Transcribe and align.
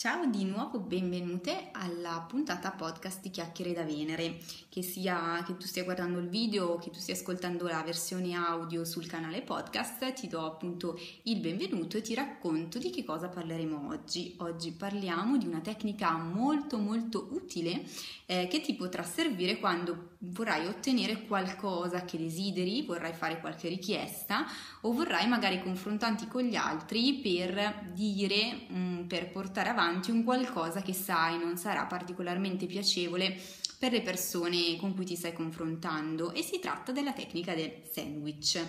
Ciao 0.00 0.24
di 0.24 0.44
nuovo, 0.44 0.78
benvenute 0.78 1.68
alla 1.72 2.24
puntata 2.26 2.70
podcast 2.70 3.20
di 3.20 3.28
Chiacchiere 3.28 3.74
da 3.74 3.82
Venere, 3.82 4.38
che 4.70 4.80
sia 4.80 5.42
che 5.44 5.58
tu 5.58 5.66
stia 5.66 5.84
guardando 5.84 6.18
il 6.18 6.30
video 6.30 6.68
o 6.68 6.78
che 6.78 6.88
tu 6.88 6.98
stia 6.98 7.12
ascoltando 7.12 7.66
la 7.66 7.82
versione 7.82 8.32
audio 8.32 8.86
sul 8.86 9.06
canale 9.06 9.42
podcast, 9.42 10.10
ti 10.14 10.26
do 10.26 10.46
appunto 10.46 10.98
il 11.24 11.38
benvenuto 11.40 11.98
e 11.98 12.00
ti 12.00 12.14
racconto 12.14 12.78
di 12.78 12.88
che 12.88 13.04
cosa 13.04 13.28
parleremo 13.28 13.88
oggi. 13.88 14.36
Oggi 14.38 14.72
parliamo 14.72 15.36
di 15.36 15.46
una 15.46 15.60
tecnica 15.60 16.16
molto 16.16 16.78
molto 16.78 17.28
utile 17.32 17.82
eh, 18.24 18.48
che 18.48 18.62
ti 18.62 18.72
potrà 18.72 19.02
servire 19.02 19.58
quando 19.58 20.12
vorrai 20.20 20.66
ottenere 20.66 21.26
qualcosa 21.26 22.06
che 22.06 22.16
desideri, 22.16 22.86
vorrai 22.86 23.12
fare 23.12 23.38
qualche 23.38 23.68
richiesta 23.68 24.46
o 24.80 24.92
vorrai 24.92 25.28
magari 25.28 25.62
confrontarti 25.62 26.26
con 26.26 26.44
gli 26.44 26.56
altri 26.56 27.20
per 27.22 27.90
dire, 27.92 28.64
mh, 28.66 28.78
mm, 28.78 29.02
per 29.04 29.30
portare 29.30 29.68
avanti 29.68 29.88
avanti 29.90 30.12
un 30.12 30.22
qualcosa 30.22 30.82
che 30.82 30.92
sai 30.92 31.36
non 31.38 31.56
sarà 31.56 31.84
particolarmente 31.84 32.66
piacevole 32.66 33.36
per 33.76 33.90
le 33.90 34.02
persone 34.02 34.76
con 34.76 34.94
cui 34.94 35.04
ti 35.04 35.16
stai 35.16 35.32
confrontando 35.32 36.32
e 36.32 36.42
si 36.42 36.60
tratta 36.60 36.92
della 36.92 37.12
tecnica 37.12 37.54
del 37.54 37.82
sandwich. 37.90 38.64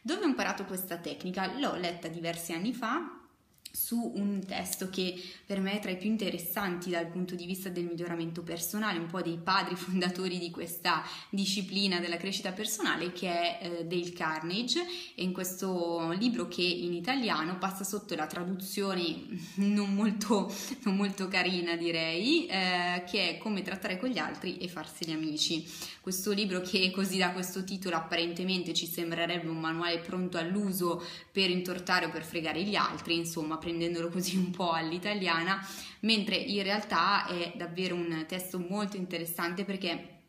Dove 0.00 0.22
ho 0.22 0.26
imparato 0.26 0.64
questa 0.64 0.96
tecnica? 0.96 1.58
L'ho 1.58 1.76
letta 1.76 2.08
diversi 2.08 2.52
anni 2.52 2.72
fa 2.72 3.21
su 3.72 4.12
un 4.16 4.44
testo 4.46 4.90
che 4.90 5.20
per 5.46 5.58
me 5.58 5.72
è 5.72 5.80
tra 5.80 5.90
i 5.90 5.96
più 5.96 6.08
interessanti 6.08 6.90
dal 6.90 7.06
punto 7.06 7.34
di 7.34 7.46
vista 7.46 7.70
del 7.70 7.84
miglioramento 7.84 8.42
personale, 8.42 8.98
un 8.98 9.06
po' 9.06 9.22
dei 9.22 9.38
padri 9.42 9.74
fondatori 9.76 10.38
di 10.38 10.50
questa 10.50 11.02
disciplina 11.30 11.98
della 11.98 12.18
crescita 12.18 12.52
personale 12.52 13.12
che 13.12 13.28
è 13.28 13.58
eh, 13.62 13.84
Dale 13.86 14.12
Carnage 14.12 14.84
e 15.14 15.22
in 15.22 15.32
questo 15.32 16.12
libro 16.18 16.48
che 16.48 16.62
in 16.62 16.92
italiano 16.92 17.56
passa 17.58 17.82
sotto 17.82 18.14
la 18.14 18.26
traduzione 18.26 19.26
non 19.56 19.94
molto, 19.94 20.52
non 20.82 20.94
molto 20.94 21.28
carina 21.28 21.74
direi, 21.74 22.46
eh, 22.46 23.04
che 23.08 23.30
è 23.30 23.38
come 23.38 23.62
trattare 23.62 23.98
con 23.98 24.10
gli 24.10 24.18
altri 24.18 24.58
e 24.58 24.68
farsene 24.68 25.14
amici. 25.14 25.66
Questo 26.02 26.32
libro 26.32 26.60
che 26.60 26.90
così 26.90 27.16
da 27.16 27.30
questo 27.30 27.64
titolo 27.64 27.96
apparentemente 27.96 28.74
ci 28.74 28.86
sembrerebbe 28.86 29.48
un 29.48 29.60
manuale 29.60 30.00
pronto 30.00 30.36
all'uso 30.36 31.02
per 31.30 31.48
intortare 31.48 32.06
o 32.06 32.10
per 32.10 32.24
fregare 32.24 32.62
gli 32.64 32.74
altri, 32.74 33.16
insomma 33.16 33.56
prendendolo 33.62 34.08
così 34.08 34.36
un 34.36 34.50
po' 34.50 34.72
all'italiana, 34.72 35.64
mentre 36.00 36.34
in 36.34 36.64
realtà 36.64 37.26
è 37.26 37.52
davvero 37.56 37.94
un 37.94 38.24
testo 38.26 38.58
molto 38.58 38.96
interessante 38.96 39.64
perché 39.64 40.21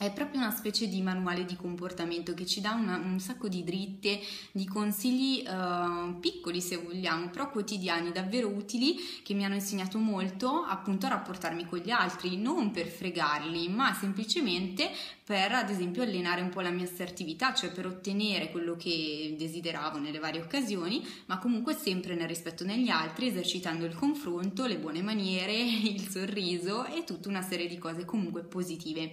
è 0.00 0.10
proprio 0.12 0.40
una 0.40 0.50
specie 0.50 0.88
di 0.88 1.02
manuale 1.02 1.44
di 1.44 1.56
comportamento 1.56 2.32
che 2.32 2.46
ci 2.46 2.62
dà 2.62 2.72
una, 2.72 2.96
un 2.96 3.20
sacco 3.20 3.48
di 3.48 3.62
dritte, 3.62 4.18
di 4.50 4.66
consigli 4.66 5.44
uh, 5.46 6.18
piccoli 6.18 6.62
se 6.62 6.78
vogliamo, 6.78 7.28
però 7.28 7.50
quotidiani, 7.50 8.10
davvero 8.10 8.48
utili, 8.48 8.96
che 9.22 9.34
mi 9.34 9.44
hanno 9.44 9.56
insegnato 9.56 9.98
molto 9.98 10.62
appunto 10.62 11.04
a 11.04 11.10
rapportarmi 11.10 11.66
con 11.66 11.80
gli 11.80 11.90
altri, 11.90 12.38
non 12.38 12.70
per 12.70 12.86
fregarli, 12.86 13.68
ma 13.68 13.92
semplicemente 13.92 14.90
per 15.22 15.52
ad 15.52 15.68
esempio 15.68 16.02
allenare 16.02 16.40
un 16.40 16.48
po' 16.48 16.62
la 16.62 16.70
mia 16.70 16.86
assertività, 16.86 17.52
cioè 17.52 17.70
per 17.70 17.84
ottenere 17.84 18.50
quello 18.50 18.76
che 18.76 19.34
desideravo 19.36 19.98
nelle 19.98 20.18
varie 20.18 20.40
occasioni, 20.40 21.06
ma 21.26 21.38
comunque 21.38 21.74
sempre 21.74 22.14
nel 22.14 22.26
rispetto 22.26 22.64
negli 22.64 22.88
altri, 22.88 23.26
esercitando 23.26 23.84
il 23.84 23.94
confronto, 23.94 24.64
le 24.64 24.78
buone 24.78 25.02
maniere, 25.02 25.52
il 25.60 26.08
sorriso 26.08 26.86
e 26.86 27.04
tutta 27.04 27.28
una 27.28 27.42
serie 27.42 27.68
di 27.68 27.76
cose 27.76 28.06
comunque 28.06 28.44
positive. 28.44 29.12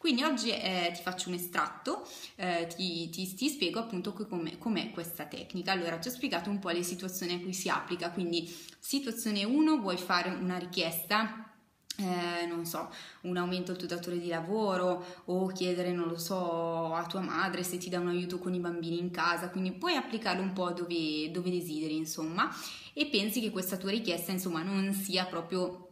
Quindi 0.00 0.22
oggi 0.22 0.48
eh, 0.48 0.92
ti 0.94 1.02
faccio 1.02 1.28
un 1.28 1.34
estratto, 1.34 2.08
eh, 2.36 2.66
ti, 2.74 3.10
ti, 3.10 3.34
ti, 3.34 3.50
spiego 3.50 3.80
appunto 3.80 4.14
com'è, 4.14 4.56
com'è 4.56 4.92
questa 4.92 5.26
tecnica. 5.26 5.72
Allora, 5.72 5.98
ti 5.98 6.08
ho 6.08 6.10
spiegato 6.10 6.48
un 6.48 6.58
po' 6.58 6.70
le 6.70 6.82
situazioni 6.82 7.34
a 7.34 7.38
cui 7.38 7.52
si 7.52 7.68
applica, 7.68 8.10
quindi 8.10 8.50
situazione 8.78 9.44
1, 9.44 9.76
vuoi 9.76 9.98
fare 9.98 10.30
una 10.30 10.56
richiesta 10.56 11.50
eh, 11.98 12.46
non 12.46 12.64
so, 12.64 12.90
un 13.22 13.36
aumento 13.36 13.72
al 13.72 13.76
tuo 13.76 13.86
datore 13.86 14.18
di 14.18 14.28
lavoro 14.28 15.04
o 15.26 15.48
chiedere, 15.48 15.92
non 15.92 16.08
lo 16.08 16.16
so, 16.16 16.94
a 16.94 17.04
tua 17.04 17.20
madre 17.20 17.62
se 17.62 17.76
ti 17.76 17.90
dà 17.90 17.98
un 17.98 18.08
aiuto 18.08 18.38
con 18.38 18.54
i 18.54 18.58
bambini 18.58 18.98
in 18.98 19.10
casa, 19.10 19.50
quindi 19.50 19.72
puoi 19.72 19.96
applicarlo 19.96 20.40
un 20.40 20.54
po' 20.54 20.70
dove, 20.70 21.30
dove 21.30 21.50
desideri, 21.50 21.94
insomma, 21.94 22.50
e 22.94 23.04
pensi 23.08 23.42
che 23.42 23.50
questa 23.50 23.76
tua 23.76 23.90
richiesta, 23.90 24.32
insomma, 24.32 24.62
non 24.62 24.94
sia 24.94 25.26
proprio 25.26 25.89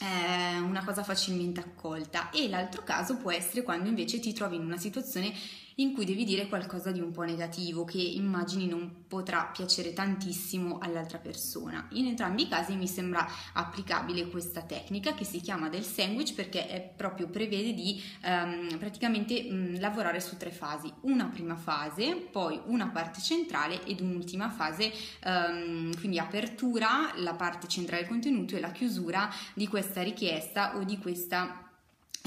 eh, 0.00 0.58
una 0.60 0.84
cosa 0.84 1.02
facilmente 1.02 1.60
accolta 1.60 2.30
e 2.30 2.48
l'altro 2.48 2.82
caso 2.82 3.16
può 3.16 3.32
essere 3.32 3.62
quando 3.62 3.88
invece 3.88 4.20
ti 4.20 4.32
trovi 4.32 4.56
in 4.56 4.64
una 4.64 4.78
situazione 4.78 5.32
in 5.78 5.92
cui 5.92 6.04
devi 6.04 6.24
dire 6.24 6.48
qualcosa 6.48 6.90
di 6.90 7.00
un 7.00 7.12
po' 7.12 7.22
negativo 7.22 7.84
che 7.84 8.00
immagini 8.00 8.66
non 8.66 9.04
potrà 9.06 9.50
piacere 9.52 9.92
tantissimo 9.92 10.78
all'altra 10.78 11.18
persona. 11.18 11.86
In 11.92 12.06
entrambi 12.06 12.42
i 12.42 12.48
casi 12.48 12.74
mi 12.74 12.88
sembra 12.88 13.26
applicabile 13.52 14.28
questa 14.28 14.62
tecnica 14.62 15.14
che 15.14 15.24
si 15.24 15.40
chiama 15.40 15.68
del 15.68 15.84
sandwich 15.84 16.34
perché 16.34 16.92
proprio 16.96 17.28
prevede 17.28 17.74
di 17.74 18.02
um, 18.24 18.76
praticamente 18.78 19.46
um, 19.48 19.78
lavorare 19.78 20.20
su 20.20 20.36
tre 20.36 20.50
fasi, 20.50 20.92
una 21.02 21.26
prima 21.26 21.56
fase, 21.56 22.16
poi 22.16 22.60
una 22.66 22.88
parte 22.88 23.20
centrale 23.20 23.84
ed 23.84 24.00
un'ultima 24.00 24.50
fase, 24.50 24.92
um, 25.24 25.96
quindi 25.98 26.18
apertura, 26.18 27.12
la 27.16 27.34
parte 27.34 27.68
centrale 27.68 28.00
del 28.02 28.10
contenuto 28.10 28.56
e 28.56 28.60
la 28.60 28.72
chiusura 28.72 29.32
di 29.54 29.68
questa 29.68 29.87
richiesta 29.96 30.76
o 30.76 30.84
di 30.84 30.98
questa 30.98 31.67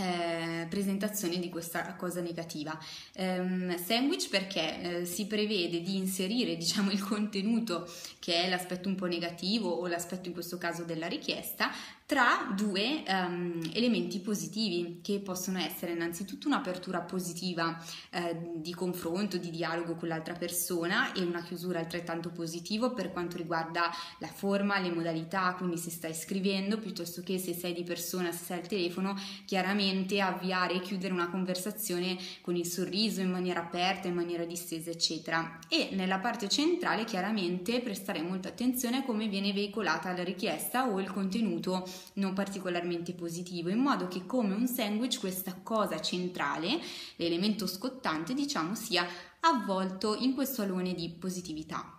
eh, 0.02 0.66
presentazione 0.68 1.38
di 1.38 1.50
questa 1.50 1.94
cosa 1.96 2.22
negativa. 2.22 2.78
Um, 3.18 3.78
sandwich 3.78 4.30
perché 4.30 4.82
eh, 4.82 5.06
si 5.06 5.28
prevede 5.28 5.82
di 5.82 5.96
inserire 5.98 6.58
diciamo 6.58 6.90
il 6.92 7.04
contenuto 7.04 7.88
che 8.20 8.44
è 8.44 8.50
l'aspetto 8.50 8.88
un 8.88 8.96
po' 8.96 9.06
negativo 9.06 9.70
o 9.70 9.86
l'aspetto 9.88 10.28
in 10.28 10.34
questo 10.34 10.58
caso 10.58 10.84
della 10.84 11.08
richiesta 11.08 11.72
tra 12.12 12.52
due 12.54 13.04
um, 13.08 13.62
elementi 13.74 14.20
positivi 14.20 15.00
che 15.02 15.20
possono 15.20 15.60
essere 15.60 15.94
innanzitutto 15.94 16.48
un'apertura 16.48 17.00
positiva 17.00 17.82
eh, 18.10 18.38
di 18.56 18.74
confronto, 18.74 19.38
di 19.38 19.50
dialogo 19.50 19.96
con 19.96 20.10
l'altra 20.10 20.34
persona 20.34 21.14
e 21.14 21.22
una 21.22 21.42
chiusura 21.42 21.80
altrettanto 21.80 22.30
positiva 22.30 22.90
per 22.90 23.14
quanto 23.14 23.38
riguarda 23.38 23.90
la 24.20 24.28
forma, 24.28 24.78
le 24.80 24.92
modalità, 24.92 25.54
quindi 25.58 25.78
se 25.78 25.90
stai 25.90 26.14
scrivendo 26.14 26.80
piuttosto 26.80 27.22
che 27.24 27.40
se 27.40 27.54
sei 27.54 27.74
di 27.74 27.84
persona, 27.84 28.34
se 28.34 28.44
sei 28.44 28.60
al 28.60 28.68
telefono, 28.68 29.18
chiaramente 29.46 29.91
avviare 30.20 30.76
e 30.76 30.80
chiudere 30.82 31.14
una 31.14 31.30
conversazione 31.30 32.18
con 32.42 32.56
il 32.56 32.66
sorriso 32.66 33.22
in 33.22 33.30
maniera 33.30 33.62
aperta, 33.62 34.08
in 34.08 34.14
maniera 34.14 34.46
distesa, 34.46 34.90
eccetera. 34.90 35.60
E 35.68 35.90
nella 35.92 36.20
parte 36.20 36.48
centrale 36.48 37.04
chiaramente 37.04 37.82
prestare 37.82 38.22
molta 38.22 38.50
attenzione 38.50 38.98
a 38.98 39.04
come 39.04 39.28
viene 39.28 39.54
veicolata 39.54 40.16
la 40.16 40.24
richiesta 40.24 40.88
o 40.88 41.00
il 41.00 41.12
contenuto 41.12 41.88
non 42.14 42.34
particolarmente 42.34 43.14
positivo, 43.14 43.70
in 43.70 43.80
modo 43.80 44.08
che 44.08 44.26
come 44.26 44.54
un 44.54 44.68
sandwich 44.68 45.20
questa 45.20 45.56
cosa 45.62 46.00
centrale, 46.02 46.80
l'elemento 47.18 47.68
scottante, 47.68 48.34
diciamo, 48.34 48.76
sia 48.76 49.06
avvolto 49.42 50.16
in 50.16 50.34
questo 50.34 50.62
alone 50.62 50.94
di 50.94 51.10
positività. 51.10 51.96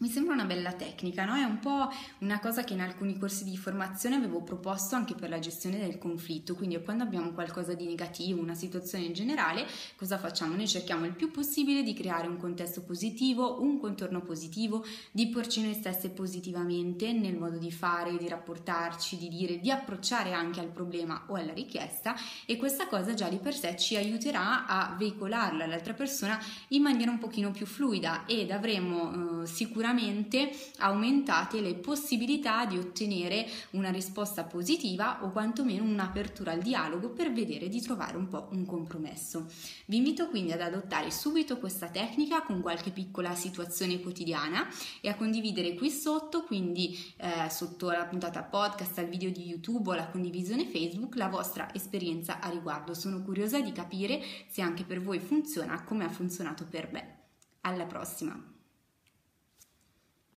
Mi 0.00 0.08
sembra 0.08 0.32
una 0.32 0.46
bella 0.46 0.72
tecnica, 0.72 1.26
no? 1.26 1.34
È 1.34 1.42
un 1.42 1.58
po' 1.58 1.90
una 2.20 2.40
cosa 2.40 2.64
che 2.64 2.72
in 2.72 2.80
alcuni 2.80 3.18
corsi 3.18 3.44
di 3.44 3.58
formazione 3.58 4.16
avevo 4.16 4.40
proposto 4.40 4.94
anche 4.94 5.14
per 5.14 5.28
la 5.28 5.40
gestione 5.40 5.78
del 5.78 5.98
conflitto, 5.98 6.54
quindi 6.54 6.82
quando 6.82 7.04
abbiamo 7.04 7.32
qualcosa 7.32 7.74
di 7.74 7.84
negativo, 7.84 8.40
una 8.40 8.54
situazione 8.54 9.04
in 9.04 9.12
generale, 9.12 9.66
cosa 9.96 10.16
facciamo? 10.16 10.54
Noi 10.54 10.66
cerchiamo 10.66 11.04
il 11.04 11.12
più 11.12 11.30
possibile 11.30 11.82
di 11.82 11.92
creare 11.92 12.28
un 12.28 12.38
contesto 12.38 12.80
positivo, 12.80 13.60
un 13.60 13.78
contorno 13.78 14.22
positivo, 14.22 14.86
di 15.10 15.28
porci 15.28 15.60
noi 15.60 15.74
stesse 15.74 16.08
positivamente 16.08 17.12
nel 17.12 17.36
modo 17.36 17.58
di 17.58 17.70
fare, 17.70 18.16
di 18.16 18.26
rapportarci, 18.26 19.18
di 19.18 19.28
dire, 19.28 19.60
di 19.60 19.70
approcciare 19.70 20.32
anche 20.32 20.60
al 20.60 20.70
problema 20.70 21.24
o 21.26 21.34
alla 21.34 21.52
richiesta 21.52 22.16
e 22.46 22.56
questa 22.56 22.86
cosa 22.86 23.12
già 23.12 23.28
di 23.28 23.36
per 23.36 23.54
sé 23.54 23.76
ci 23.76 23.96
aiuterà 23.96 24.64
a 24.64 24.96
veicolarla 24.98 25.64
all'altra 25.64 25.92
persona 25.92 26.42
in 26.68 26.80
maniera 26.80 27.10
un 27.10 27.18
pochino 27.18 27.50
più 27.50 27.66
fluida 27.66 28.24
ed 28.24 28.50
avremo 28.50 29.42
eh, 29.42 29.46
sicuramente 29.46 29.88
sicuramente 29.90 30.50
aumentate 30.78 31.60
le 31.60 31.74
possibilità 31.74 32.64
di 32.64 32.78
ottenere 32.78 33.46
una 33.70 33.90
risposta 33.90 34.44
positiva 34.44 35.18
o 35.22 35.30
quantomeno 35.30 35.82
un'apertura 35.82 36.52
al 36.52 36.60
dialogo 36.60 37.10
per 37.10 37.32
vedere 37.32 37.68
di 37.68 37.80
trovare 37.80 38.16
un 38.16 38.28
po' 38.28 38.48
un 38.52 38.64
compromesso. 38.64 39.46
Vi 39.86 39.96
invito 39.96 40.28
quindi 40.28 40.52
ad 40.52 40.60
adottare 40.60 41.10
subito 41.10 41.58
questa 41.58 41.88
tecnica 41.88 42.42
con 42.42 42.60
qualche 42.60 42.90
piccola 42.90 43.34
situazione 43.34 44.00
quotidiana 44.00 44.68
e 45.00 45.08
a 45.08 45.16
condividere 45.16 45.74
qui 45.74 45.90
sotto, 45.90 46.44
quindi 46.44 46.96
eh, 47.16 47.50
sotto 47.50 47.90
la 47.90 48.06
puntata 48.06 48.42
podcast, 48.42 48.98
al 48.98 49.08
video 49.08 49.30
di 49.30 49.46
YouTube 49.46 49.90
o 49.90 49.94
la 49.94 50.08
condivisione 50.08 50.66
Facebook, 50.66 51.16
la 51.16 51.28
vostra 51.28 51.72
esperienza 51.74 52.40
a 52.40 52.48
riguardo. 52.48 52.94
Sono 52.94 53.22
curiosa 53.22 53.60
di 53.60 53.72
capire 53.72 54.22
se 54.48 54.62
anche 54.62 54.84
per 54.84 55.00
voi 55.00 55.18
funziona 55.18 55.82
come 55.82 56.04
ha 56.04 56.08
funzionato 56.08 56.64
per 56.64 56.90
me. 56.92 57.18
Alla 57.62 57.84
prossima! 57.84 58.58